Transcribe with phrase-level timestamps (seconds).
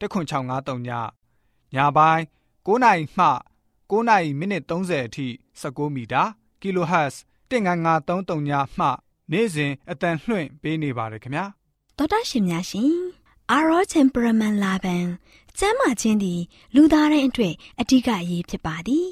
[0.00, 0.90] 10653ည
[1.74, 2.22] ညပိုင်း
[2.66, 3.26] 9နိုင်မှ
[3.90, 5.26] 9နိုင်မိနစ်30အထိ
[5.60, 6.22] 16မီတာ
[6.62, 7.14] kHz
[7.50, 8.86] 19533ညမှ
[9.32, 11.44] နေ့စဉ်အတန်လှွင့်ပေးနေပါတယ်ခင်ဗျာ
[11.98, 12.94] တော်တာရှင်များရှင်
[13.50, 15.06] အာရောချင်ပရမန်လာဘန်
[15.58, 16.40] ကျမ်းမာခြင်းသည်
[16.74, 19.06] လူသားတိုင်းအတွက်အဓိကအရေးဖြစ်ပါသည်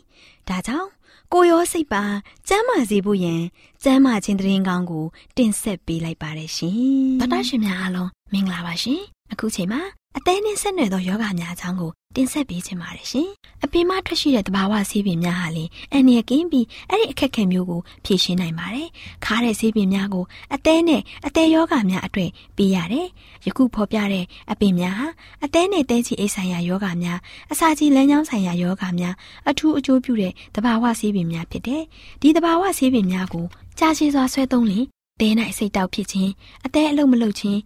[0.49, 0.89] ဒါကြောင့်
[1.33, 2.05] ကိုရောစိတ်ပါ
[2.49, 3.43] ကျမ်းမာစေဖို့ယင်
[3.83, 6.77] ကျမ်းမာခြင်းတရင်ကောင်းကို တင်ဆက်ပေးလိုက်ပါတယ်ရှင်
[7.21, 9.01] တော်တာရှင်များအားလုံးမင်္ဂလာပါရှင်
[9.33, 9.83] အခုချိန်မှာ
[10.19, 13.29] အသေးနှင်းဆက်နွယ်သောယောဂများအကြောင်းကိုတင်ဆက်ပေးချင်ပါတယ်ရှင်။
[13.65, 18.89] အပြင်မှာထွက်ရှိတဲ့တဘာဝဆေးပင်များဟာလေအန်ရကင်းပြီးအဲ့ဒီအခက်ခဲမျိုးကိုဖြေရှင်းနိုင်ပါတယ်။
[19.25, 23.09] ခါတဲ့ဆေးပင်များကိုအသေးနဲ့အသေးယောဂများအတွေ့ပေးရတယ်။
[23.47, 25.07] ယခုဖော်ပြတဲ့အပင်များဟာ
[25.45, 27.19] အသေးနဲ့တဲချီအိတ်ဆိုင်ရာယောဂများ
[27.53, 29.15] အစာကြီးလမ်းကြောင်းဆိုင်ရာယောဂများ
[29.49, 31.83] အထူးအကျိုးပြုတဲ့တဘာဝဆေးပင်များဖြစ်တယ်။
[32.21, 33.47] ဒီတဘာဝဆေးပင်များကို
[33.79, 34.87] ကြာရှည်စွာဆွဲသုံးရင်
[35.21, 36.33] တဲနိုင်စိတ်တောက်ဖြစ်ခြင်း
[36.65, 37.61] အသေးအလုံးမလုပ်ခြင်း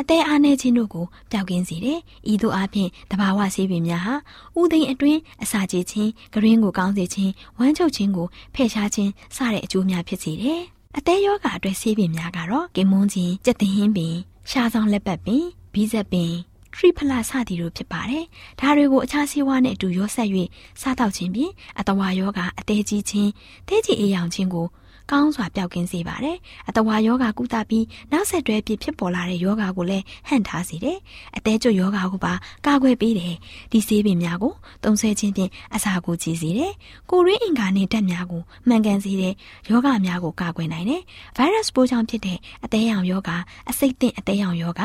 [0.00, 1.98] အသေးအားနည်းခြင်းတို့ကိုပျောက်ကင်းစေတယ်။
[2.32, 4.14] ဤသို့အပြင်တဘာဝဆေးပင်များဟာ
[4.58, 10.60] ဥသိမ်းအတွင်းအစာကြေခြင်း၊ဂရင်းကိုကောင်းစေခြင်း၊ဝမ်းချုပ်ခြင်းကိုဖယ်ရှားခြင်းစတဲ့အကျိုးများဖြစ်စေတယ်။
[10.96, 14.12] အသေးယောဂအတွက်ဆေးပင်များကတော့ကင်မွန်းခြင်း၊ကြက်သင်ဟင်းပင်၊
[14.50, 16.32] ရှားဆောင်လက်ပတ်ပင်၊ဘီးဇက်ပင်
[16.74, 18.24] ထရီဖလာစသည်တို့ဖြစ်ပါတယ်။
[18.60, 20.28] ဒါတွေကိုအခြားဆေးဝါးနဲ့အတူရောဆက်၍
[20.80, 23.28] စားတောက်ခြင်းဖြင့်အတဝါယောဂအသေးကြီးခြင်း၊
[23.68, 24.66] သေးကြီးအေးရောင်ခြင်းကို
[25.10, 26.36] ကောင်းစွာပျောက်ကင်းစေပါတယ်။
[26.68, 30.98] အတဝါယောဂကုသပြီးနောက်ဆက်တွဲဖြစ်ဖြစ်ပေါ်လာတဲ့ယောဂကိုလည်းဟန့်ထားစေတယ်။
[31.36, 32.32] အသေးကျွယောဂကိုပါ
[32.66, 33.34] ကာကွယ်ပေးတယ်။
[33.72, 34.52] ဒီဆေးပင်များကို
[34.84, 36.72] သုံးဆွဲခြင်းဖြင့်အစာကိုကြည်စေတယ်။
[37.10, 39.34] ကိုရင်းအင်္ဂါနဲ့ဓာတ်များကိုမှန်ကန်စေတဲ့
[39.70, 41.02] ယောဂများကိုကာကွယ်နိုင်တယ်။
[41.36, 43.30] ဗိုင်းရပ်စ်ပိုးကြောင့်ဖြစ်တဲ့အသေးရောင်ယောဂ
[43.70, 44.82] အစိတ်သင့်အသေးရောင်ယောဂ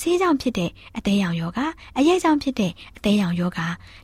[0.00, 1.60] ဆေးကြောင့်ဖြစ်တဲ့အသေးရောင်ယောဂ
[1.98, 3.60] အရဲကြောင့်ဖြစ်တဲ့အသေးရောင်ယောဂ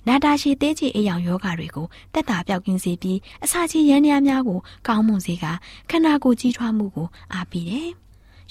[0.09, 5.45] နာတာရှည်သေးချေအေးရောင်ယောဂတွေကိုတက်တာပြောက်ကင်းစေပြီးအစာချေရန်များများကိုကောင်းမွန်စေက
[5.91, 7.91] ခန္ဓာကိုယ်ကြီးထွားမှုကိုအားပေးတယ်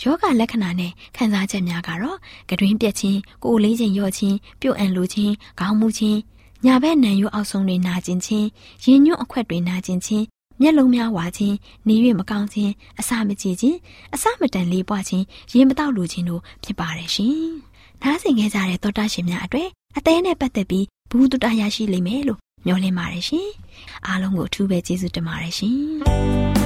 [0.02, 2.18] ယောဂလက္ခဏာနဲ့ခံစားချက်များကတော့
[2.50, 6.20] ကတွင်းပြက်ခြင်းကိုယ်လေးခြင်းရော့ခြင်းပြုတ်အံလိုခြင်းခေါင်းမူခြင်း
[6.66, 8.48] ညာဘက်နံရိုးအောက်ဆုံးတွေနာကျင်ခြင်း
[8.86, 10.24] ရင်ညွန့်အခွက်တွေနာကျင်ခြင်း
[10.64, 11.56] မျက်လုံးများဝါခြင်း
[11.88, 13.78] နေ၍မကောင်းခြင်းအစာမကြေခြင်း
[14.16, 17.36] အစာမတန်လေးပွားခြင်းရင်မတောက်လိုခြင်းတို့ဖြစ်ပါတယ်ရှင်။
[18.02, 23.50] နားဆင်ခဲ့ကြတဲ့သောတာရှင်များအတွေ့အသေးနဲ့ပတ်သက်ပြီးဘူးတုတရရှိလိမ့်မယ်လို့မျှော်လင့်ပါတယ်ရှင်။
[24.08, 25.78] အားလုံးကိုအထူးပဲကျေးဇူးတင်ပါတယ်ရှင်။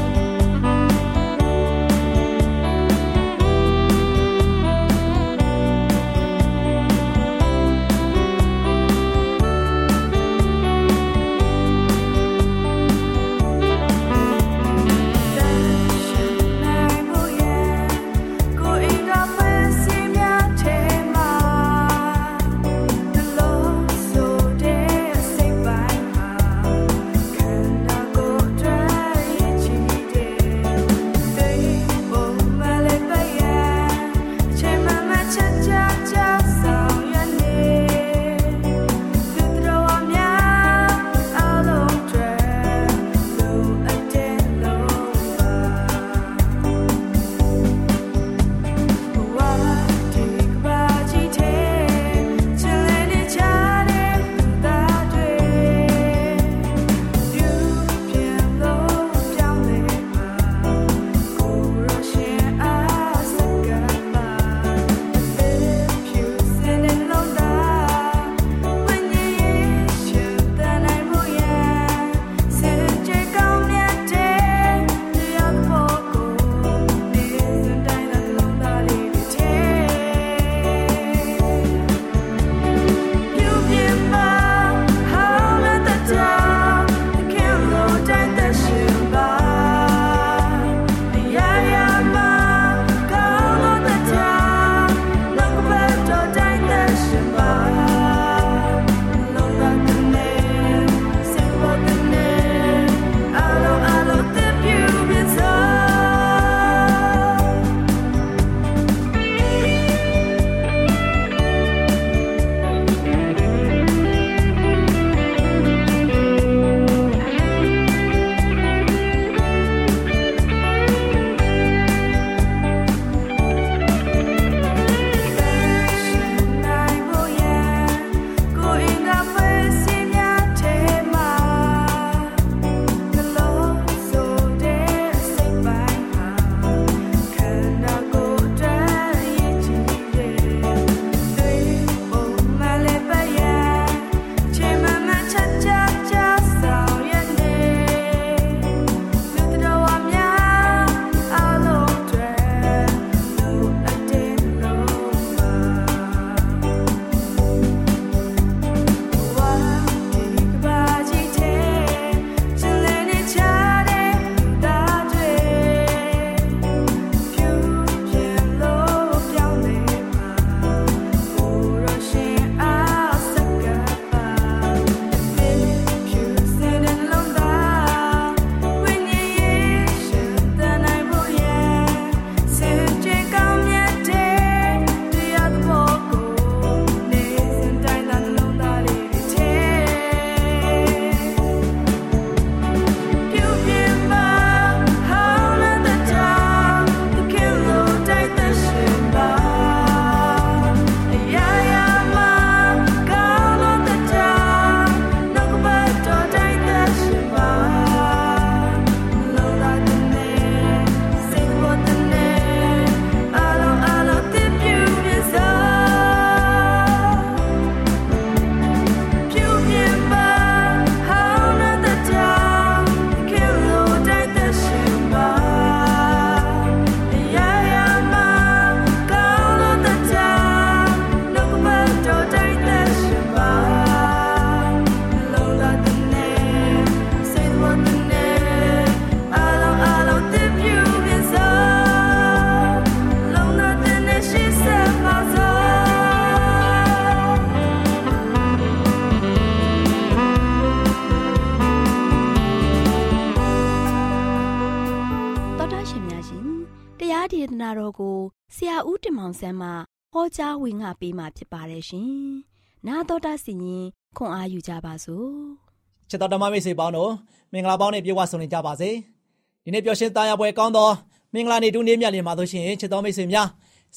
[259.61, 262.09] မောင်ဆန်းမှဟောကြားဝင်ငါပေးมาဖြစ်ပါတယ်ရှင်။
[262.87, 263.85] နာတော်တာစီရင်
[264.17, 265.29] ခွန်အားယူကြပါစို့။
[266.09, 267.11] ချစ်တော်ဓမ္မမိတ်ဆွေပေါင်းတို့
[267.53, 268.89] မင်္ဂလာပေါင်းနဲ့ပြေဝဆုံနေကြပါစေ။
[269.63, 270.89] ဒီနေ့ပျော်ရွှင်သားရပွဲကောင်းသော
[271.33, 273.47] မင်္ဂလာနေ့ဒုနေ့မြတ်လင်ပါလို့ရှိရင်ချစ်တော်မိတ်ဆွေများ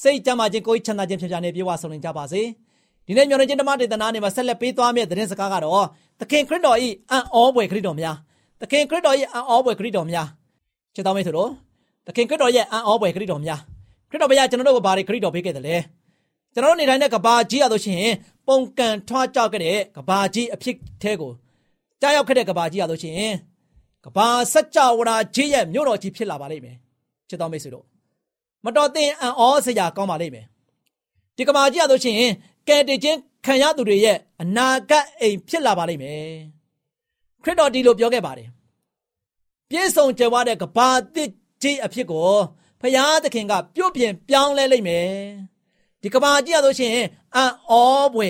[0.01, 2.41] စိတ်ကြမ်းမှခြင်းကိုယ်ချမ်းသာခြင်းဖြစ်ကြနေပြေဝဆုံနေကြပါစေ။
[3.07, 5.87] ဒီနေ့မျှော်လင့်ခြင်းဓမ္မဒေသနာနေမှာဆက်လက်ပေးသွားမယ့်သတင်းစကားကတော့
[6.19, 6.77] သခင်ခရစ်တော်၏
[7.11, 8.15] အံ့ဩဖွယ်ခရစ်တော်များ
[8.61, 10.27] သခင်ခရစ်တော်၏အံ့ဩဖွယ်ခရစ်တော်များ
[10.95, 11.49] ချစ်တော်မိတ်ဆွေတို့
[12.07, 13.59] သခင်ခရစ်တော်ရဲ့အံ့ဩဖွယ်ခရစ်တော်များ
[14.11, 15.75] ခရစ်တော်ဘုရားကျွန်တော်တို့ကိုဘာတွေခရစ်တော်ပေးခဲ့တယ်လဲ
[16.53, 18.13] ကျွန်တော်တို့နေထိုင်တဲ့ကဘာကြီးရလို့ရှိရင်
[18.47, 21.31] ပုံကန်ထွားကြောက်ခဲ့တဲ့ကဘာကြီးအဖြစ်သေးကို
[22.01, 23.33] ကြားရောက်ခဲ့တဲ့ကဘာကြီးရလို့ရှိရင်
[24.05, 26.75] ကဘာစัจ java ကြီးရဲ့မြို့တော်ကြီးဖြစ်လာပါလိမ့်မယ်
[27.29, 27.85] ချစ်တော်မိတ်ဆွေတို့
[28.65, 30.45] မတော်သင့်အံ့ဩစရာကောင်းပါလိမ့်မယ်
[31.37, 32.31] ဒီကဘာကြီးရလို့ရှိရင်
[32.67, 36.23] ကဲတခြင်းခံရသူတွေရဲ့အနာဂတ်အိမ်ဖြစ်လာပါလိမ့်မယ်
[37.43, 38.49] ခရစ်တော်ဒီလိုပြောခဲ့ပါတယ်
[39.69, 41.29] ပြည့်စုံကြွယ်ဝတဲ့ကဘာသစ်
[41.61, 42.29] ကြီးအဖြစ်ကို
[42.81, 45.09] ဖရာသခင်ကပြုတ်ပြင်ပြောင်းလဲလိုက်မယ်
[46.01, 47.73] ဒီကဘာကြီးရလို့ရှိရင်အံ့ဩ
[48.13, 48.29] ပွေ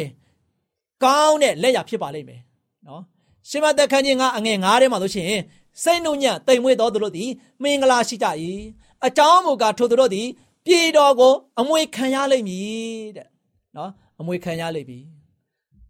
[1.03, 2.41] ကောင်းတဲ့လက်ရဖြစ်ပါလိမ့်မယ်
[2.87, 3.01] နော်
[3.49, 5.41] ရှင်မသက်ခန်းကြီးကအငယ်9ထဲမှာလို့ရှိရင်
[5.83, 7.29] စိတ်နှုံညံ့တိမ်မွေ့တော်သူတို့သည်
[7.63, 8.27] မင်္ဂလာရှိကြ၏
[9.05, 10.27] အကြောင်းမူကားထိုသူတို့သည်
[10.65, 13.27] ပြည်တော်ကိုအမွေခံရလိမ့်မည်တဲ့
[13.75, 14.99] နော်အမွေခံရလိမ့်ပြီ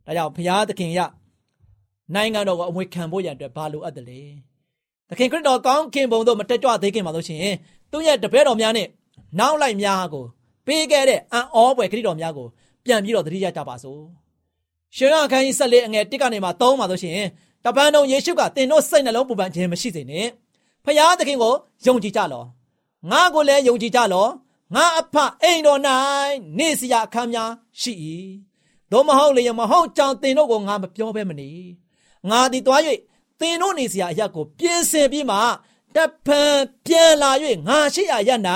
[0.05, 0.99] ဒါကြောင့်ဘုရားသခင်ရ
[2.15, 4.21] နိုင်ငံတော်ကိုအမွေခံဖို့ရန်အတွက်ဘာလိုအပ်တယ်လဲ
[5.11, 7.55] သခင်ခရစ်တော်ကောင်းခင်ဘုံတို့မတက်ကြွသေးခင်မှာလို့ရှိရင်
[7.91, 8.87] သူ့ရဲ့တပည့်တော်များနဲ့
[9.39, 10.25] နောက်လိုက်များကို
[10.65, 12.47] ပေးခဲ့တဲ့အံ့ဩဖွယ်ခရစ်တော်များကို
[12.85, 14.01] ပြန်ပြီးတော့သတိရကြပါစို့
[14.95, 17.27] ရှင်ရခန်းကြီးဆက်လေးအငယ်တစ်ကနေမှသုံးပါလို့ရှိရင်
[17.65, 20.27] တပန်းတော်ယေရှုကသင်တို့စိတ်နှလုံးပူပန်ခြင်းမရှိစေနဲ့
[20.85, 21.53] ဖခင်သခင်ကို
[21.85, 22.43] ယုံကြည်ကြလော
[23.11, 24.27] ငါကိုလည်းယုံကြည်ကြလော
[24.75, 25.79] ငါအဖအိမ်တော်၌
[26.57, 27.51] နေစရာအခန်းများ
[27.81, 27.93] ရှိ၏
[28.91, 31.49] သို့မဟုတ်လေမဟုတ်ကြောင်သင်တို့ကိုငါမပြောဘဲမနေ
[32.29, 32.81] ငါသည်တွား၍
[33.41, 35.38] သင်တို့နေစရာအရာကိုပြင်ဆင်ပြီးမှ
[35.95, 36.55] တဖန်
[36.86, 37.31] ပြန်လာ၍
[37.67, 38.29] ငါရှိရာရ၌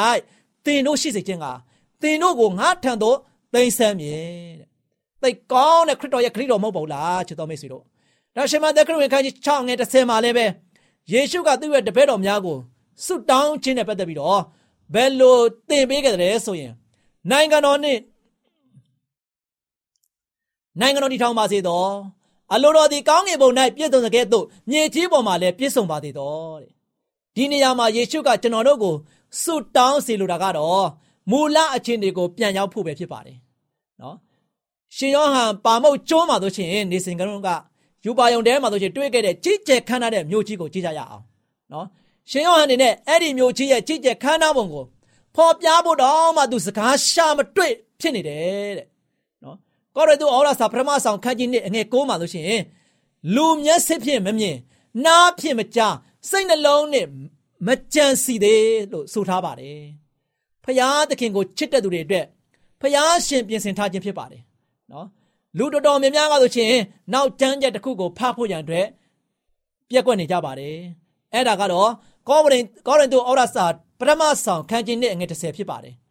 [0.65, 1.45] သင်တို့ရှိစေခြင်းက
[2.01, 3.17] သင်တို့ကိုငါထံသို့
[3.53, 4.67] သိမ်းဆမ်းမြင်တဲ့
[5.21, 7.83] သိကောင်းတဲ့ခရစ်တော်ရဲ့ခရစ်တော်မဟုတ်ဘူးလားချစ်တော်မိတ်ဆွေတို့
[8.35, 10.45] ဒါရှင်မသက်ခရစ်ဝင်ခန်းကြီး6ငယ်30မှာလည်းပဲ
[11.11, 12.57] ယေရှုကသူ့ရဲ့တပည့်တော်များကို
[13.05, 14.41] ဆုတောင်းခြင်းနဲ့ပတ်သက်ပြီးတော့
[14.93, 15.39] ဘယ်လို
[15.69, 16.73] သင်ပေးခဲ့တယ်ဆိုရင်
[17.31, 17.99] နိုင်ငံတော်နဲ့
[20.79, 21.89] နိုင်ငံတော်တည်ထောင်ပါစေတော့
[22.53, 26.71] အလိုတော်ဒီကောင်းကင်ဘုံ၌ပြည့်စုံတဲ့ကဲ့သို့မြေကြီးပေါ်မှာလည်းပြည့်စုံပါသေးတော့တဲ့
[27.35, 28.95] ဒီနေရာမှာယေရှုကကျွန်တော်တို့ကို
[29.41, 30.87] ဆုတောင်းစေလိုတာကတော့
[31.31, 33.37] မူလအချင်းတွေကိုပြန်ရောက်ဖို့ပဲဖြစ်ပါတယ်
[34.01, 34.15] နော်
[34.95, 37.49] ရှင်ယောဟန်ပါမုတ်ကျွန်းမှာဆိုရှင်နေစဉ်ကလုံးက
[38.05, 41.23] ယူပါယုံထဲမှာဆိုရှင်တွေ့ခဲ့တဲ့ကြီးကျယ်ခမ်းနားတဲ့မြို့ကြီးကိုကြည့်ကြရအောင်
[41.73, 41.85] နော်
[42.31, 44.85] ရှင်ယောဟန်အနေနဲ့အဲ့ဒီမြို့ကြီးရဲ့ကြီးကျယ်ခမ်းနားပုံကို
[45.35, 48.94] ဖော်ပြဖို့တော့မှသူစကားရှာမတွေ့ဖြစ်နေတယ်တဲ့နော်
[49.95, 52.61] ကောရတုဩရစာပထမဆောင်ခန်းကြီးနှစ်အငယ်6မှာဆိုရှင်
[53.35, 54.55] လူမျက်စိဖြင့်မမြင်
[55.05, 55.95] နားဖြင့်မကြား
[56.29, 57.07] စိတ်နှလုံးနဲ့
[57.67, 59.81] မကြံစီသေးလို့ဆိုထားပါတယ်
[60.63, 62.25] ဖျားသခင်ကိုချစ်တဲ့သူတွေအတွက်
[62.81, 64.41] ဖျားရှင်ပြင်ဆင်ထားခြင်းဖြစ်ပါတယ်
[64.91, 65.07] နော်
[65.57, 66.73] လူတော်တော်များများကဆိုရှင်
[67.13, 68.87] နောက်တန်းချက်တစ်ခုကိုဖတ်ဖို့ရန်အတွက်
[69.89, 70.75] ပြက်ကွက်နေကြပါတယ်
[71.33, 71.89] အဲ့ဒါကတော့
[72.29, 73.65] ကောဗရင်ကောရင်တို့ဩရစာ
[73.99, 76.04] ပထမဆောင်ခန်းကျင်းနဲ့အငယ်30ဖြစ်ပါတယ်နော်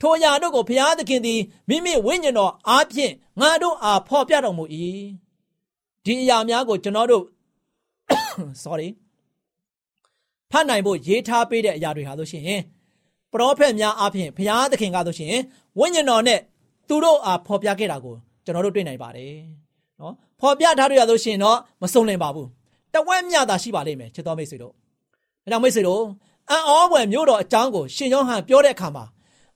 [0.00, 4.64] ထိုအရာတို့ကိုဘုရားသခင်သည်မိမိဝိညာဉ်တော်အားဖြင့်ငါတို့အားဖော်ပြတော်မူ၏
[6.04, 7.24] ဒီအရာများကိုကျွန်တော်တို့
[8.64, 8.88] sorry
[10.50, 12.60] ဖတ်နိုင်ဖို့ရေးထားပေးတဲ့အရာတွေဟာဆိုရှင်
[13.32, 15.34] ပရောဖက်များအားဖြင့်ဘုရားသခင်ကဆိုရှင်
[15.78, 16.40] ဝိညာဉ်တော်နဲ့
[16.88, 18.14] သူတို့အားဖော်ပြခဲ့တာကို
[18.44, 19.34] ကျွန်တော်တို့တွေ့နိုင်ပါတယ်
[20.00, 22.48] နော်ဖော်ပြထားတွေရဆိုရှင်တော့မစုံလင်ပါဘူး
[22.94, 24.72] တဝက်မြတာရှိပါလိမ့်မယ်ချစ်တော်မိတ်ဆွေတို့
[25.44, 26.02] အဲကြောင့်မိတ်ဆွေတို့
[26.50, 29.04] အံ့ဩဖွယ်မျိုးတော်အကြောင်းကိုရှင်ယောဟန်ပြောတဲ့အခါမှာ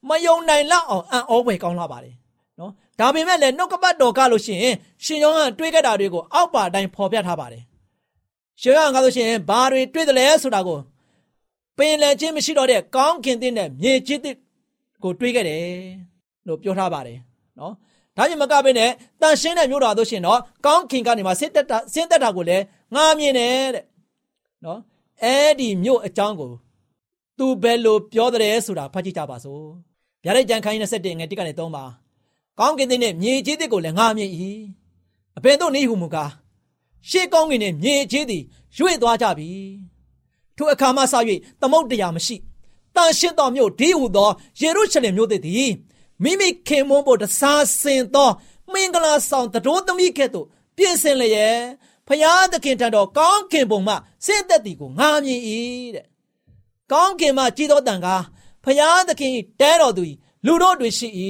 [0.09, 2.15] မယုံနိုင်လောက်အောင်အံ့ဩဖွယ်ကောင်းလာပါတယ်
[2.61, 7.63] နော်ဒါပေမဲ့လည်းနှုတ်ကပတ်တော်ကလို့ရှိရင်ရှင်ယောဟန်တွေးခဲ့တာတွေကိုအောက်ပါတိုင်းဖော်ပြထားပါတယ်
[8.61, 10.79] ရှင်ယောဟန်ကလို့ရှိရင်ဘာတွေတွေးတယ်လဲဆိုတာကို
[11.79, 14.37] ပင်လယ်ချင်းမရှိတော့တဲ့ကောင်းကင်တဲ့မြေကြီးတဲ့
[15.03, 15.63] ကိုတွေးခဲ့တယ်
[16.47, 17.19] လို့ပြောထားပါတယ်
[17.59, 17.73] နော်
[18.17, 23.85] ဒါကြောင့်မကဘဲနဲ့တန်ရှင်းတဲ့မြို့တော်တို့ရှင်တော့ကောင်းကင်ကနေမှဆင်းသက်တာဆင်းသက်တာကိုလည်းငားမြင်တယ်တဲ့
[24.65, 24.81] နော်
[25.23, 26.53] အဲ့ဒီမြို့အကြောင်းကို
[27.39, 29.94] သူဘယ်လိုပြောတယ်ဆိုတာဖတ်ကြည့်ကြပါစို့
[30.25, 31.85] ဗျာဒိတ်ကြံခိုင်း27ငယ်1ကနေ3ပါ
[32.59, 34.31] ကောင်းကင်တဲ့မြေကြီးတဲ့ကိုလည်းငားမြင်၏
[35.37, 36.31] အဘယ်သို့နေဟုမူကား
[37.09, 38.43] ရှေးကောင်းကင်နဲ့မြေကြီးသည်
[38.77, 39.51] ရွေ့သွားကြပြီ
[40.57, 41.15] ထိုအခါမှစ၍
[41.61, 42.37] သမုတ်တရားမရှိ
[42.95, 45.73] တန်ရှင်းသောမြို့ဒီဟုသောယေရုရှလင်မြို့သည်
[46.23, 48.31] မိမိခင်မွန်းဖို့တစားစင်သော
[48.73, 51.59] မင်္ဂလာဆောင်တတော်သမီးကဲ့သို့ပြင်ဆင်လျက်
[52.09, 53.95] ဖျားသခင်ထံတော်ကောင်းခင်ပုံမှ
[54.27, 55.41] စင့်သက်သည်ကိုငာမြင်၏
[55.95, 56.07] တဲ့
[56.93, 58.23] ကောင်းခင်မှကြည်တော်တန်ကား
[58.65, 60.05] ဖျားသခင်တဲတော်သူ
[60.47, 61.09] လူတို့တွင်ရှိ၏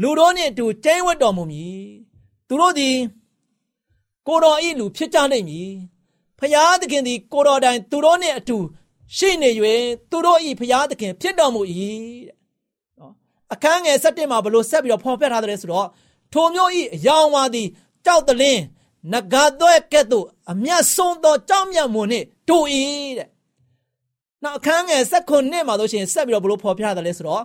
[0.00, 1.84] လူတို့နှင့်အတူကျင်းဝတ်တော်မူမည်
[2.48, 2.96] သူတို့သည်
[4.26, 5.70] ကိုတော်ဤလူဖြစ်ကြနိုင်မည်
[6.38, 8.56] ဖျားသခင်သည် ကိုတော်တိုင် သူတို့နှင့်အတူ
[9.16, 9.50] ရှိနေ၍
[10.10, 11.62] သူတို့ဤဖျားသခင်ဖြစ်တော်မူ၏
[12.26, 12.34] တဲ့
[12.98, 13.12] နော်
[13.52, 15.88] အခန်းငယ်၁၁မှာဘလို့ဆက်ပြီးတော့ဖော်ပြထားတယ်ဆိုတော့
[16.32, 17.68] ထိုမျိုးဤအယောင်ဝါသည်
[18.04, 18.62] ကြောက်တလင်း
[19.12, 22.56] နဂါသွဲကဲ့သို့အမျက်ဆုံးသောကြောက်မြတ်မှုနှင့်တူ၏
[23.18, 23.28] တဲ့
[24.44, 27.44] နောက်အခန်းငယ်၁၉မှာဆိုရှင်ဆက်ပြီးတော့ဘလို့ဖော်ပြထားတယ်လဲဆိုတော့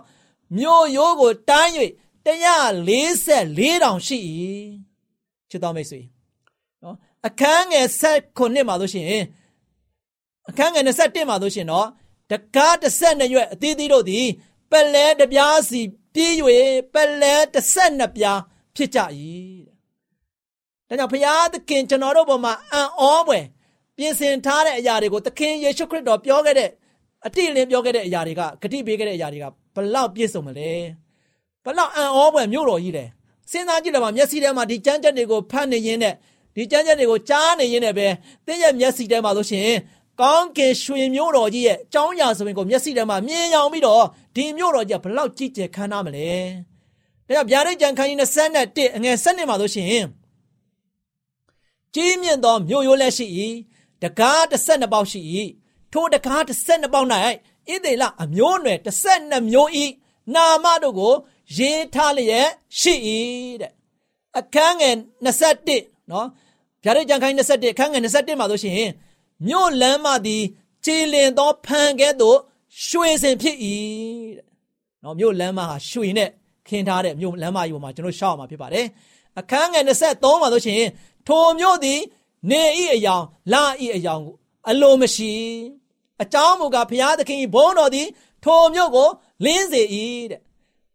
[0.58, 1.68] မြို့ရိုးကိုတန်း၍
[2.24, 4.18] 144တောင်ရှိ၏
[5.50, 6.00] ချစ်တော်မိတ်ဆွေ
[6.82, 6.96] နော်
[7.26, 9.06] အခန်းငယ်16မှာဆိုရှင်
[10.48, 11.88] အခန်းငယ်21မှာဆိုရှင်တော့
[12.30, 14.26] တကား12ရွက်အသီးသီးတို့သည်
[14.70, 15.80] ပလဲတပြားစီ
[16.14, 16.32] ပြေး၍
[16.94, 18.40] ပလဲ12ပြား
[18.76, 18.98] ဖြစ်ကြ၏
[20.88, 23.44] တဲ့ဒါကြောင့်ဘုရားသခင်ကျွန်တော်တို့ဘုံမှာအံ့ဩဖွယ်
[23.96, 26.70] ပြင်ဆင်ထားတဲ့အရာတွေကိုသခင်ယေရှုခရစ်တော်ပြောခဲ့တဲ့
[27.26, 30.70] အတိအလင်းပြောခဲ့တဲ့အရာတွေကဂတိပေးခဲ့တဲ့အရာတွေကဘလောက်ပြည့်စုံမလဲ
[31.64, 33.08] ဘလောက်အံ့ဩဖွယ်မြို့တော်ကြီးတယ်
[33.50, 36.14] စဉ်းစားကြည့်တယ်မှာမျက်စိထဲမှာဒီကြမ်းကြက်တွေကိုဖတ်နေရင်းနဲ့
[36.56, 38.06] ဒီကြမ်းကြက်တွေကိုကြားနေရင်းနဲ့ပဲ
[38.46, 39.68] တင်းရဲ့မျက်စိထဲမှာဆိုရှင်
[40.20, 44.04] ကောင်းကင်ရွှေမျိုးတော်ကြီးရဲ့အကြောင်းအရာဆိုရင်ကိုမျက်စိထဲမှာမြင်ရောင်ပြီးတော့
[44.36, 46.28] ဒီမျိုးတော်ကြီးကဘလောက်ကြည်ကျယ်ခမ်းနားမလဲ
[47.26, 48.18] ဒါကြောင့်ဗျာဒိတ်ကြံခန်းကြီး
[48.56, 50.04] 21အငယ်7မှာဆိုရှင်
[51.94, 53.26] ကြီးမြင့်သောမြို့ရိုးလက်ရှိ၏
[54.02, 55.20] တကား12ပေါက်ရှိ၏
[55.92, 57.08] ထိုတကား12ပေါက်၌
[57.68, 59.70] ဣသေလအမျိုးအနွယ်12မျိုး၏
[60.34, 61.14] နာမတို့ကို
[61.56, 62.48] ရေးထားလျက်
[62.80, 62.94] ရှိ၏
[63.60, 63.72] တဲ့
[64.38, 64.94] အခန်းငယ်
[65.52, 66.26] 21နော်
[66.84, 68.90] ဗျာဒိတ်ကြံခန်းကြီး21အခန်းငယ်21မှာဆိုရှင်
[69.46, 70.42] မြို့လမ်းမသည်
[70.84, 72.38] ကြည်လင်သောဖန်ကဲ့သို့
[72.86, 73.56] ရွှေစင်ဖြစ်၏
[74.36, 74.46] တဲ့
[75.04, 76.30] နော်မြို့လမ်းမဟာရွှေနဲ့
[76.68, 78.86] ခင်းထားတဲ့မြို့လမ်းမကြီးပေါ်မှာကျွန်တော်ရှောက်အောင်မှာဖြစ်ပါတယ်
[79.40, 80.82] အခန်းငယ်23မှာဆိုရှင်
[81.28, 82.00] ထိုမြို့သည်
[82.50, 84.22] နေဤအယောင်လာဤအယောင်
[84.68, 85.32] အလိုမရှိ
[86.22, 88.08] အကြောင်းမူကားဘုရားသခင်ဘုန်းတော်သည်
[88.44, 89.08] ထိုမြို့ကို
[89.44, 89.82] လင်းစေ၏
[90.30, 90.40] တဲ့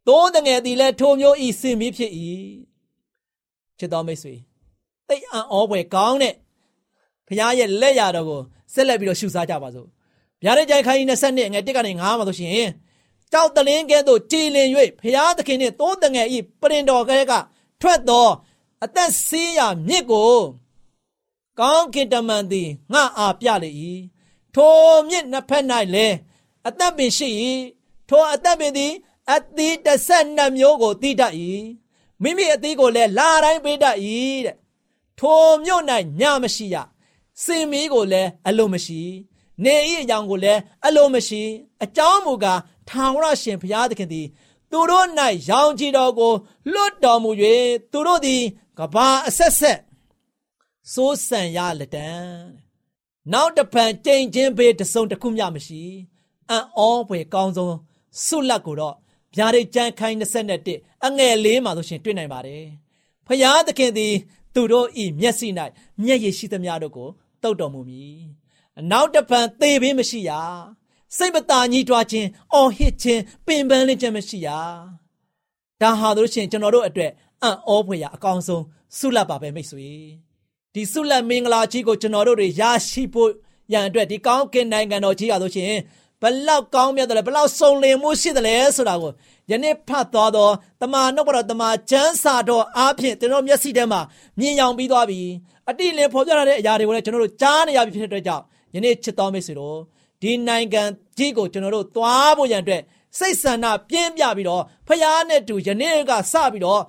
[0.08, 2.12] သိုးတငယ်သည်လည်းထိုမြို့ဤစင်ပြီးဖြစ်၏
[3.80, 4.34] ချစ်တော်မိတ်ဆွေ
[5.08, 6.34] သိအံ့ဩဖွယ်ကောင်းတဲ့
[7.28, 8.42] ဘုရားရဲ့လက်ရတော်ကို
[8.74, 9.88] ဆက်လက်ပြီးတော့ရှုစားကြပါစို့
[10.44, 12.70] ဗျာဒိတ်ကြိုင်ခိုင်း20နှစ်ငယ်1ကနေ9မှာဆိုရှင်
[13.34, 14.68] ကြောက်တလင်းကဲ့သို့ကြည်လင်၍
[15.02, 17.34] ဘုရားသခင်နှင့်သိုးတငယ်ဤပရင်တော်ကလေးက
[17.82, 18.28] ထွက်သော
[18.84, 20.34] အသက်စီးရမြစ်ကို
[21.60, 23.72] ကောင်းကင်တမန်သည်ငါအားပြလေ၏
[24.56, 24.76] ထို
[25.10, 26.16] မြစ်နှစ်ဖက်၌လည်း
[26.68, 27.30] အသက်ပင်ရှိ၏
[28.10, 28.94] ထိုအသက်ပင်သည်
[29.34, 31.34] အသီး12မျိုးကိုတိတတ်၏
[32.22, 33.98] မိမိအသီးကိုလည်းလာတိုင်းပေးတတ်၏
[34.46, 34.56] တဲ့
[35.20, 35.84] ထိုမြို့၌
[36.20, 36.78] ညမရှိရ
[37.44, 39.02] စင်မီးကိုလည်းအလိုမရှိ
[39.64, 41.42] နေဤအကြောင်းကိုလည်းအလိုမရှိ
[41.84, 44.28] အကြောင်းမူကားထာဝရရှင်ဘုရားသခင်သည်
[44.72, 45.08] သူတို့၌
[45.50, 46.34] ရောင်ကြည်တော်ကို
[46.74, 47.32] လွတ်တော်မူ၍
[47.92, 48.44] သူတို့သည်
[48.78, 49.80] ကဘာအဆက်ဆက်
[50.94, 52.10] စိုးစံရလက်တံ
[53.34, 55.82] နောက်တဖန်ကြိမ်ချင်းဘေးတစုံတစ်ခုမျှမရှိ
[56.50, 57.76] အံ့ဩဖွယ်ကောင်းဆုံး
[58.26, 58.96] ဆုလက်ကိုတော့
[59.36, 60.18] ဗျာဒိတ်ကျမ်းခိုင်း
[60.62, 62.66] 21အငယ်လေးမှာဆိုရှင်တွေ့နိုင်ပါတယ်
[63.28, 64.14] ဖျားသခင်သည်
[64.54, 65.48] သူတို့ဤမျက်စိ၌
[66.04, 67.10] မျက်ရည်ရှိသမျှတို့ကို
[67.44, 68.20] တုတ်တော်မူမည်
[68.92, 70.32] နောက်တဖန်သေဘေးမရှိရ
[71.18, 74.50] စိတ်မသာညှိတွားခြင်းအော်ဟစ်ခြင်းပင်ပန်းလင့်ခြင်းမရှိရ
[75.82, 77.12] ဒါဟာတို့ရှင်ကျွန်တော်တို့အတွက်
[77.44, 78.64] အံ့ဩဖွယ်ရာအကောင်းဆုံး
[78.98, 79.90] ဆုလတ်ပါပဲမိတ်ဆွေ
[80.78, 83.30] ဒီဆုလတ်မင်္ဂလာကြီးကိုကျွန်တော်တို့တွေရရှိဖို့
[83.74, 85.74] ရန်အတွက်ဒီကောင်းကင်နိုင်ငံတော်ကြီးရဆိုရှင်
[86.22, 89.12] ဘလောက်ကောင်းမြတ်တယ်ဘလောက်စုံလင်မှုရှိတယ်လဲဆိုတာကို
[89.52, 94.02] ယနေ့ဖတ်သွားတော့တမန်နှုတ်တော်တမန်ကျမ်းစာတော်အားဖြင့်ကျွန်တော်မျက်စိထဲမှာ
[94.40, 95.22] မြင်ရောင်ပြီးသွားပြီ
[95.70, 98.44] အတိလင်းဖော်ပြထားတဲ့အရာတွေကိုလည်းကျွန်တော်တို့ကြားနေရပြီဖြစ်တဲ့အတွက်ကြောင့်
[98.76, 99.78] ယနေ့ချစ်တော်မိတ်ဆွေတို့
[100.22, 100.84] ဒီနိုင်ငံ
[101.18, 102.82] ကြီးကိုကျွန်တော်တို့သွားဖို့ရန်အတွက်
[103.18, 106.82] စိတ်ဆန္ဒပြင်းပြပြီးတော့ဖခင်နဲ့တူယနေ့ကစပြီးတော့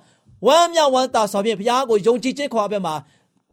[0.47, 2.95] ဝမ်းမြောက်ဝမ်းသာစွာဖြင့်ဖခင်ကိုယုံကြည်ခြင်းခေါ်အပ်ပဲမှာ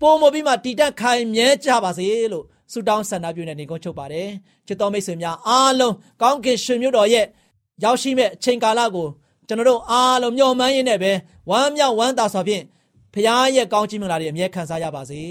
[0.00, 4.28] ပုံမပြီးမှတည်တတ်ခိုင်မြဲကြပါစေလို့ဆုတောင်းဆန္ဒပြုနေနေကုန်ချုပ်ပါတယ်
[4.66, 7.26] ချစ်တော်မိတ်ဆွေများအားလုံးကောင်းကင်ရှင်မြို့တော်ရဲ့
[7.84, 9.08] ရောက်ရှိမဲ့အချိန်ကာလကို
[9.48, 11.12] ကျွန်တော်တို့အားလုံးမျှော်မှန်းရင်းနဲ့ပဲ
[11.50, 12.64] ဝမ်းမြောက်ဝမ်းသာစွာဖြင့်
[13.12, 15.22] ဖခင်ရဲ့ကောင်းချီးမင်္ဂလာတွေအမြဲခံစားရပါစေ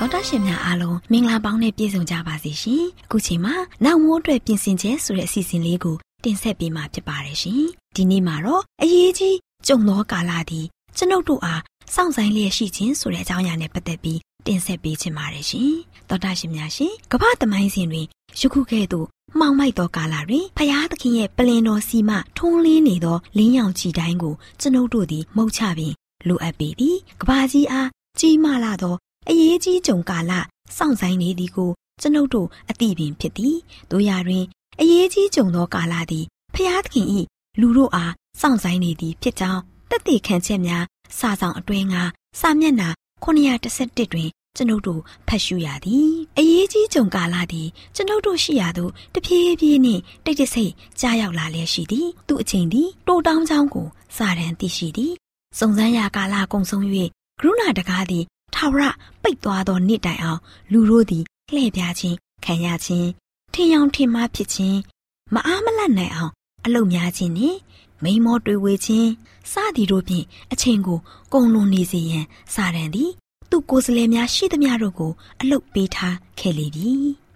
[0.00, 7.62] တော်တာရှင်များအားလုံးမင်္ဂလာပေါင်းနဲ့ပြည့်စုံကြပါစေရှင်။အခုချိန်မှာနောက်မိုးအတွက်ပြင်ဆင်ခြင်းဆိုတဲ့အစီအစဉ်လေးကိုတင်ဆက်ပေးမှာဖြစ်ပါတယ်ရှင်။
[7.96, 9.36] ဒီနေ့မှာတော့အရေးကြီး
[9.66, 11.62] ကြုံသောကာလသည်ကျွန်ုပ်တို့အား
[11.94, 15.72] စောင့်ဆိုင်လျက်ရှိခြင်းဆိုတဲ့အကြောင်းအရာနဲ့ပတ်သက်ပြီးတင်ဆက်ပေးချင်ပါတယ်ရှင်။
[16.08, 18.06] တော်တာရှင်များရှင်ကမ္ဘာသမိုင်းစဉ်တွင်
[18.40, 19.06] ယခုကဲ့သို့
[19.38, 25.94] မှောင်မိုက်သောကာလတွင်ဖျားသခင်ရဲ့ပလင်တော်စီမထုံးလင်းနေသောလင်းရောင်ခြည်တိုင်းကိုကျွန်ုပ်တို့သည်မှုတ်ချပြီး
[26.28, 28.94] လိုအပ်ပေသည်။ကဘာကြီးအားကြီးမားလာသော
[29.30, 30.32] အရေးကြီးကြုံကာလ
[30.76, 33.56] စောင့်ဆိုင်နေသည်ကိုကျွန်ုပ်တို့အသိပင်ဖြစ်သည်
[33.90, 34.44] တို့ရတွင်
[34.80, 37.06] အရေးကြီးကြုံသောကာလသည်ဖျားသခင်၏
[37.60, 39.60] လူတို့အားစောင့်ဆိုင်နေသည်ဖြစ်ကြောင်း
[39.90, 40.84] တက်တည်ခံချက်များ
[41.18, 41.96] စာဆောင်အတွင်းက
[42.40, 42.88] စာမျက်နှာ
[43.24, 53.86] 911တွင်ကျွန်ုပ်တို့ဖတ်ရှုရသည်အရေးကြီးကြုံကာလသည်ကျွန်ုပ်တို့ရှိရာသို့တဖြည်းဖြည်းနှင့်တိတ်တဆိတ်ကြားရောက်လာလျက်ရှိသည်သူ့အချိန်သည်တိုးတောင်းချောင်းကို
[54.16, 55.12] စာရန်သိရှိသည်
[55.58, 56.84] စုံစမ်းရာကာလကုံဆုံး၍
[57.40, 58.84] ကရုဏာတကားသည် ထာဝရ
[59.22, 60.40] ပိတ်သွားသောနေ့တိုင်အောင်
[60.72, 63.08] လူတို့သည်လှည့်ပြားခြင်းခံရခြင်း
[63.52, 64.78] ထင်ယောင်ထင်မှားဖြစ်ခြင်း
[65.34, 66.32] မအားမလတ်နိုင်အောင်
[66.64, 67.58] အလုများခြင်းနှင့်
[68.02, 69.10] မိန်မောတွေ့ဝေခြင်း
[69.52, 70.98] စသည်တို့ဖြင့်အချိန်ကို
[71.32, 73.10] ကုန်လွန်နေစေရန်စာရန်သည်
[73.50, 76.90] သူကိုယ်စလဲများရှိသမျှတို့ကိုအလုပေးထားခဲ့လေပြီ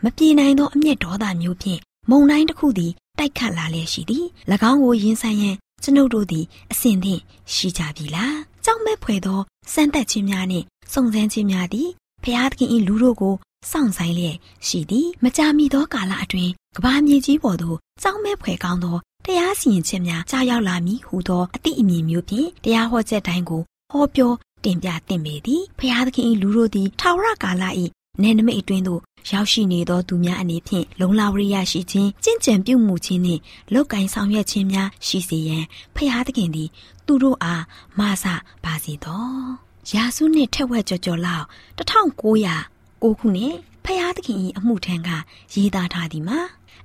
[0.04, 4.26] မပြေနိုင်သောအမျက်ဒေါသမျိုးဖြင့်မုံတိုင်းတစ်ခုသည်တိုက်ခတ်လာလျက်ရှိသည်၎
[4.70, 7.20] င်းကိုရင်ဆိုင်ရန်ကျွန်ုပ်တို့သည်အစဉ်သင့်
[7.54, 9.40] ရှိကြပြီလားကြောက်မဲ့ဖွယ်သော
[9.72, 11.88] စမ်းသက်ခြင်းများနှင့် စုံစမ်းခြင်းများသည်
[12.24, 13.34] ဖျားသခင်၏လူတို့ကို
[13.70, 24.32] စောင့်ဆိုင်လျက်ရှိသည်မကြာမီသောကာလအတွင်းကဘာမြေကြီးပေါ်သို့ကြောက်မဲ့ဖွယ်ကောင်းသောတရားစီရင်ခြင်းများကြားရောက်လာမည်ဟူသောအသည့်အမြင်မျိုးဖြင့်တရားဟောချက်တိုင်းကိုဟောပြော
[24.64, 27.64] တင်ပြသင့်ပေသည်ဖျားသခင်၏လူတို့သည်ထာဝရကာလ၏
[28.22, 29.00] နယ်နိမိတ်အတွင်းသို့
[29.30, 33.40] ရောက်ရှိနေသောသူများအနေဖြင့်လုံလဝရိယရှိခြင်းကြင်ကြံပြုမှုခြင်းနှင့်
[33.72, 36.68] လောက်ကင်ဆောင်ရွက်ခြင်းများရှိစေရန်ဖျားသခင်သည်
[37.06, 37.62] သူတို့အား
[37.98, 38.24] မဆ
[38.64, 41.46] ပါစေသော ရာစုနှင့်ထက်ဝက်ကြော်ကြော်လောက်
[41.78, 45.08] 1900ခုနှစ်ဖျားသခင်၏အမှုထံက
[45.54, 46.40] ရေးသားထားသည်မှာ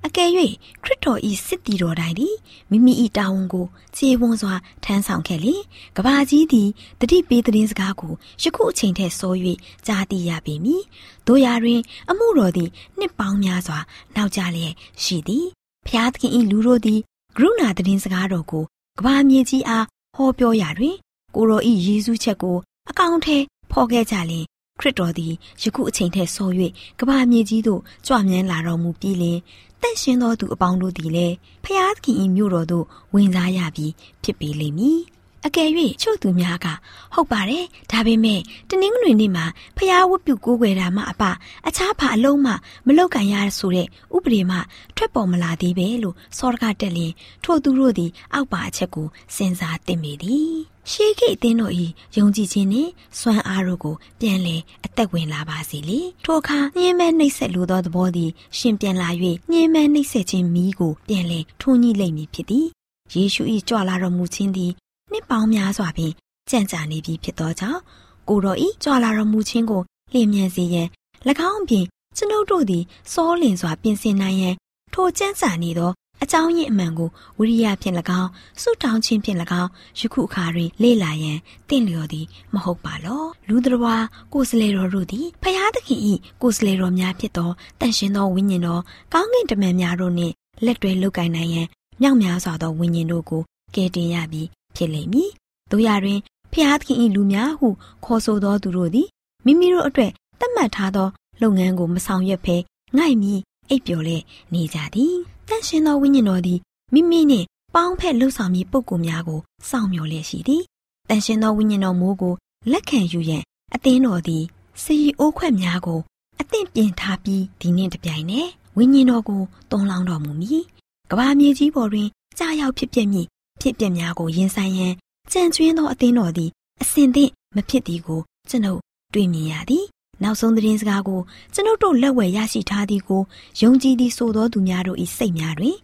[0.06, 0.30] အကယ်၍
[0.82, 2.36] ခရစ်တော်ဤစစ်တီတော်တိုင်းသည်
[2.70, 5.54] မိမိ၏တာဝန်ကိုခြေဝန်းစွာထမ်းဆောင်ခဲ့လေ
[5.96, 6.68] ကဘာကြီးသည်
[7.00, 9.34] တတိပေးသတင်းစကားကိုယခုအချိန်ထက်စော၍
[9.86, 10.82] ကြားသိရပေမည်
[11.26, 11.80] တို့ရာတွင်
[12.10, 13.78] အမှုတော်သည်နှစ်ပေါင်းများစွာ
[14.16, 15.46] နောက်ကျလျက်ရှိသည်
[15.86, 17.00] ဖျားသခင်၏လူတို့သည်
[17.36, 18.64] ကရုဏာသတင်းစကားတော်ကို
[18.98, 20.96] ကဘာမြေကြီးအားဟောပြောရာတွင်
[21.34, 22.58] ကိုရောဤယေရှုချက်ကို
[22.90, 23.36] အကောင့်ထဲ
[23.70, 24.44] ဖော်ခဲ့ကြလျင်
[24.80, 26.50] ခရစ်တော်သည်ယခုအချိန်ထက်ဆော၍
[26.98, 29.38] ကဘာမြေကြီးသို့ကြွမြန်းလာတော်မူပြီးလင်
[29.82, 35.00] တန့်ရှင်းသောသူအပေါင်းတို့သည်လည်းဖျားသခင်၏မြို့တော်သို့ဝင်စားရပြီးဖြစ်ပေလိမ့်မည်။
[35.46, 35.70] အကယ်၍
[36.02, 36.66] ချို့သူများက
[37.14, 39.44] ဟုတ်ပါတယ်ဒါပေမဲ့တနင်္ဂနွေနေ့မှာ
[39.76, 41.22] ဖျားဝတ်ပြုကိုးကွယ်တာမှအပ
[41.66, 42.52] အခြားဘာအလုံးမှ
[42.86, 44.58] မလောက်ကန်ရဆိုတဲ့ဥပဒေမှ
[44.96, 47.12] ထွက်ပေါ်မလာသေးပဲလို့စောရကတက်လျင်
[47.44, 50.56] ထို့သူတို့သည်အောက်ပါအချက်ကိုစဉ်းစားသင့်ပေသည်။
[50.92, 59.08] ရှေးခေတ်အသင်းတော်ဤယုံကြည်ခြင်းနှင့်စွမ်းအားတို့ကိုပြန်လည်အသက်ဝင်လာပါစေလေထိုအခါညင်းမဲနှိပ်ဆက်လိုသောသဘောသည်ရှင်ပြန်လာ၍
[59.52, 62.66] ညင်းမဲနှိပ်ဆက်ခြင်းမီးကိုပြန်လည်ထွန်းညှိလိမ့်မည်ဖြစ်သည်
[63.14, 64.72] ယေရှု၏ကြွလာတော်မူခြင်းသည်
[65.10, 66.14] နှစ်ပေါင်းများစွာဖြင့်
[66.50, 67.80] ကြံ့ကြာနေပြီဖြစ်သောကြောင့်
[68.28, 70.88] ကိုတော်ဤကြွလာတော်မူခြင်းကိုလျင်မြန်စေရန်၎
[71.50, 71.84] င်းအပြင်
[72.16, 74.54] ကျွန်ုပ်တို့သည်စောလင်စွာပြင်ဆင်နိုင်ရန်
[74.92, 75.90] ထိုကြံ့ကြာနေသော
[76.22, 78.30] အကြောင်းရင်းအမှန်ကိုဝိရိယဖြင့်၎င်း
[78.62, 83.96] ဆုတောင်းခြင်းဖြင့်၎င်းယခုအခါတွင်လေ့လာရန်တင့်လျော်သည်မဟုတ်ပါလောလူတော်ဝါ
[84.32, 86.00] ကိုစလေတော်တို့သည်ဖျားသခင်၏
[86.42, 87.50] ကိုစလေတော်များဖြစ်သော
[87.80, 91.66] တန်ရှင်သောဝိညာဉ်တော်ကောင်းကင်တမန်များတို့နှင့်လက်တွဲလုပ်ကိုင်နိုင်ရန်
[92.00, 93.42] မြောက်များစွာသောဝိညာဉ်တို့ကို
[93.74, 95.30] ကယ်တင်ရပြီးဖြစ်လိမ့်မည်
[95.70, 96.20] တို့ရတွင်
[96.52, 97.68] ဖျားသခင်၏လူများဟု
[98.04, 99.08] ခေါ်ဆိုသောသူတို့သည်
[99.44, 101.08] မိမိတို့အတွက်သတ်မှတ်ထားသော
[101.42, 102.56] လုပ်ငန်းကိုမဆောင်ရွက်ဘဲ
[102.96, 103.34] ငိုက်မိ
[103.70, 105.16] အိပ်ပျော်လျက်နေကြသည်
[105.48, 106.58] တန့်ရှင်သောဝိညာဉ်တော်သည်
[106.94, 110.62] မိမိနှင့်ပေါင်းဖက်လှုပ်ဆောင်မည်ပုဂ္ဂိုလ်များကိုစောင့်မျှော်လျက်ရှိသည်
[111.08, 112.34] တန့်ရှင်သောဝိညာဉ်တော်မိုးကို
[112.72, 113.42] လက်ခံယူရန်
[113.74, 114.44] အသင်းတော်သည်
[114.82, 116.00] စီအိုးခွက်များကို
[116.40, 120.64] အသင့်ပြင်ထားပြီးဒီနေ့တပြိုင်နက်ဝိညာဉ်တော်ကိုတုံးလောင်းတော်မူမည်
[121.10, 122.08] ကဘာမြေကြီးပေါ်တွင်
[122.38, 123.26] ကြာရောက်ဖြစ်ပြမည်
[123.60, 124.94] ဖြစ်ပျက်များကိုရင်ဆိုင်ရန်
[125.32, 126.50] ကြံကျွင်းသောအသင်းတော်သည်
[126.82, 128.80] အစဉ်သင့်မဖြစ်သည်ကိုကျွန်ုပ်
[129.14, 129.84] တွေ့မြင်ရသည်
[130.22, 131.20] နောက်ဆုံးသတင်းစကားကို
[131.54, 133.22] ကျွန်ုပ်တို့လက်ဝယ်ရရှိထားသည်ကို
[133.60, 135.76] ယုံကြည်သည်ဆိုသောသူများတို့၏စိတ်များတွင်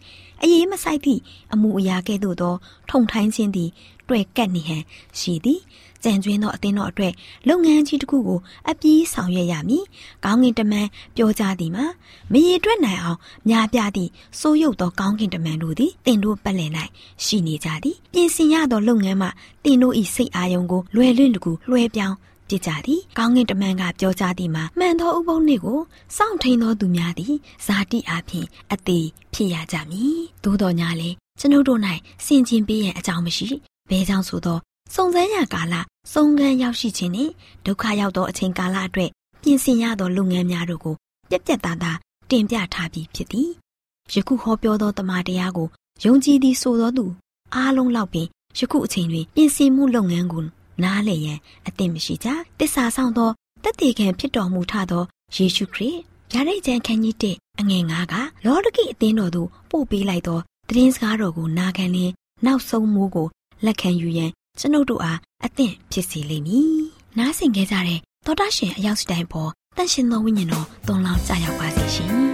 [0.43, 1.21] အရေးမဆိုင်သည့်
[1.53, 2.55] အမှုအရာကဲ့သို့သော
[2.91, 3.71] ထုံထိုင်းခြင်းသည်
[4.09, 4.83] တွေ့ကပ်နေဟန်
[5.19, 5.61] ရှိသည်
[6.05, 7.13] ကြံကျွင်းသောအသင်းတော်အတွက်
[7.49, 9.85] လုပ်ငန်းကြီးတစ်ခုကိုအပြည့်ဆောင်ရွက်ရမည်။
[10.25, 11.87] ကောင်းကင်တမန်ပြောကြားသည်မှာ
[12.33, 13.19] မရေတွက်နိုင်အောင်
[13.49, 16.71] များပြသည့်စိုးရုပ်သောကောင်းကင်တမန်တို့သည်တင်တို့ပတ်လည်၌
[17.25, 19.31] ရှိနေကြသည်။ပြင်ဆင်ရသောလုပ်ငန်းမှာ
[19.65, 22.17] တင်တို့၏စိတ်အာယုံကိုလွယ်လွင့်တကူလွှဲပြောင်း
[22.49, 25.81] ပြကြသည်ကောင်းကင်တမန်ကပြောကြားသည်မှာမှန်သောဥပုံနှင့်ကို
[26.17, 27.35] စောင့်ထိန်သောသူများသည်
[27.67, 31.81] ဇာတိအားဖြင့်အသေးဖြစ်ရကြမည်သို့တော်ညာလေကျွန်ုပ်တို့၌
[32.27, 33.49] စင်ကျင်ပေးရန်အကြောင်းမရှိ
[33.91, 34.59] ဘဲကြောင့်ဆိုသော
[34.95, 35.75] စုံစမ်းရကာလ
[36.13, 37.33] စုံကန်းရောက်ရှိခြင်းနှင့်
[37.67, 39.11] ဒုက္ခရောက်သောအချိန်ကာလအတွက်
[39.43, 40.95] ပြင်ဆင်ရသောလုပ်ငန်းများတို့ကို
[41.31, 41.99] ပြက်ပြက်သားသား
[42.31, 43.51] တင်ပြထားပြီးဖြစ်သည်
[44.13, 45.69] ယခုဟောပြောသောတမန်တရားကို
[46.05, 47.05] ယုံကြည်သည်ဆိုသောသူ
[47.55, 48.27] အားလုံးလောက်ပင်
[48.59, 50.45] ယခုအချိန်တွင်ပြင်ဆင်မှုလုပ်ငန်းကို
[50.83, 53.31] နားလည်ရန်အသင့်မရှိကြတစ္ဆာဆောင်သော
[53.65, 55.99] တသက်ခံဖြစ်တော်မူထသောယေရှုခရစ်
[56.31, 62.13] ဗျာဒိတ်ကျမ်းခန်းကြီး1အငယ်9ကလောဒကိအသင်းတော်သို့ပို့ပေးလိုက်သောသတင်းစကားတော်ကိုနာခံလျင်
[62.47, 63.27] နောက်ဆုံးမိုးကို
[63.65, 66.79] လက်ခံယူရန်ကျွန်ုပ်တို့အားအသင့်ဖြစ်စေလိမ့်မည်။
[67.19, 72.13] နားဆင်ခဲ့ကြတဲ့သောတာရှင်အရောက်စီတိုင်းပေါ်တန်ရှင်သောဝိညာဉ်တော်သုံးလောင်းကြာရောက်ပါစေရှင်။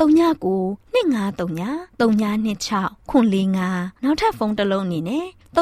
[0.00, 5.60] 39 2939 3926ခွန်45နောက်ထပ်ဖုန်းတစ်လုံးအနေနဲ့39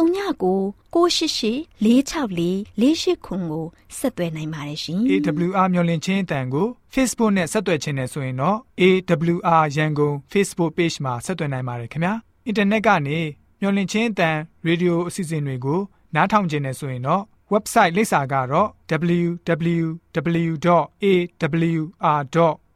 [0.94, 3.66] 688 464 48ခွန်ကို
[3.98, 12.12] ဆက်သွယ်နိုင်ပါတယ်ရှင် AWR မျော်လင့်ခြင်းအတန်ကို Facebook နဲ့ဆက်သွယ်ခြင်းနဲ့ဆိုရင်တော့ AWR ရန်ကုန် Facebook Page မှာဆက်သွယ်နိုင်ပါတယ်ခင်ဗျာ။
[12.51, 13.18] Internet ကနေ
[13.61, 14.37] မျော်လင့်ခြင်းအတန်
[14.68, 15.81] Radio အစီအစဉ်တွေကို
[16.14, 17.22] နားထောင်ခြင်းနဲ့ဆိုရင်တော့
[17.55, 18.68] website လိပ်စာကတော့
[19.16, 20.79] www.awr.org